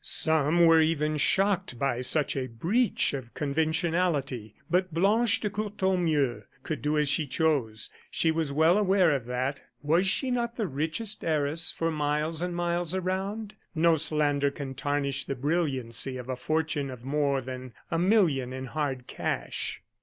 Some 0.03 0.65
were 0.65 0.81
even 0.81 1.17
shocked 1.17 1.77
by 1.77 2.01
such 2.01 2.35
a 2.35 2.47
breach 2.47 3.13
of 3.13 3.35
conventionality. 3.35 4.55
But 4.67 4.91
Blanche 4.91 5.39
de 5.41 5.51
Courtornieu 5.51 6.41
could 6.63 6.81
do 6.81 6.97
as 6.97 7.07
she 7.07 7.27
chose; 7.27 7.91
she 8.09 8.31
was 8.31 8.51
well 8.51 8.79
aware 8.79 9.11
of 9.11 9.25
that. 9.27 9.61
Was 9.83 10.07
she 10.07 10.31
not 10.31 10.55
the 10.55 10.65
richest 10.65 11.23
heiress 11.23 11.71
for 11.71 11.91
miles 11.91 12.41
and 12.41 12.55
miles 12.55 12.95
around? 12.95 13.53
No 13.75 13.95
slander 13.95 14.49
can 14.49 14.73
tarnish 14.73 15.25
the 15.25 15.35
brilliancy 15.35 16.17
of 16.17 16.29
a 16.29 16.35
fortune 16.35 16.89
of 16.89 17.03
more 17.05 17.39
than 17.39 17.71
a 17.91 17.99
million 17.99 18.53
in 18.53 18.65
hard 18.65 19.05
cash. 19.05 19.83